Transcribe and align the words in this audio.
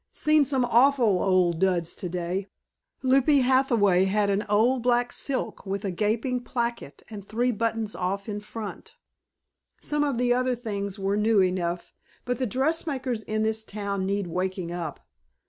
Seen 0.13 0.45
some 0.45 0.65
awful 0.65 1.21
old 1.21 1.59
duds 1.59 1.93
today. 1.93 2.47
'Lupie 3.03 3.41
Hathaway 3.41 4.05
had 4.05 4.31
on 4.31 4.41
an 4.41 4.47
old 4.49 4.81
black 4.81 5.13
silk 5.13 5.63
with 5.63 5.85
a 5.85 5.91
gaping 5.91 6.41
placket 6.43 7.03
and 7.11 7.23
three 7.23 7.51
buttons 7.51 7.93
off 7.93 8.27
in 8.27 8.39
front. 8.39 8.95
Some 9.79 10.03
of 10.03 10.17
the 10.17 10.33
other 10.33 10.55
things 10.55 10.97
were 10.97 11.17
new 11.17 11.39
enough, 11.39 11.93
but 12.25 12.39
the 12.39 12.47
dressmakers 12.47 13.21
in 13.21 13.43
this 13.43 13.63
town 13.63 14.07
need 14.07 14.25
waking 14.25 14.71
up. 14.71 15.01